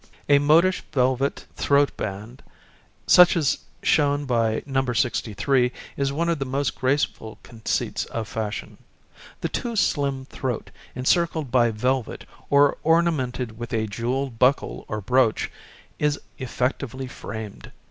A 0.27 0.39
modish 0.39 0.81
velvet 0.91 1.45
throat 1.55 1.95
band, 1.95 2.41
such 3.05 3.37
as 3.37 3.53
is 3.53 3.57
shown 3.83 4.25
by 4.25 4.63
No. 4.65 4.83
63, 4.93 5.71
is 5.95 6.11
one 6.11 6.27
of 6.27 6.39
the 6.39 6.43
most 6.43 6.73
graceful 6.73 7.37
conceits 7.43 8.05
of 8.05 8.27
fashion. 8.27 8.79
The 9.41 9.49
too 9.49 9.75
slim 9.75 10.25
throat 10.25 10.71
encircled 10.95 11.51
by 11.51 11.69
velvet 11.69 12.25
or 12.49 12.79
ornamented 12.81 13.59
with 13.59 13.73
a 13.73 13.85
jewelled 13.85 14.39
buckle 14.39 14.85
or 14.87 15.01
brooch 15.01 15.51
is 15.99 16.19
effectively 16.39 17.05
framed. 17.05 17.71